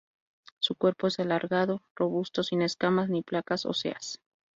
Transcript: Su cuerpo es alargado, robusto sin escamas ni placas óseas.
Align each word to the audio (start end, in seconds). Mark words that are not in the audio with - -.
Su 0.59 0.73
cuerpo 0.77 1.05
es 1.05 1.19
alargado, 1.19 1.83
robusto 1.95 2.41
sin 2.41 2.63
escamas 2.63 3.07
ni 3.09 3.21
placas 3.21 3.67
óseas. 3.67 4.19